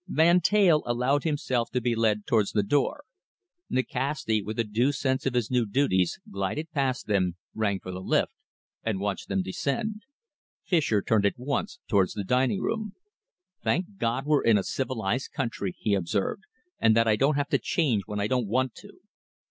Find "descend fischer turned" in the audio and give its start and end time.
9.43-11.27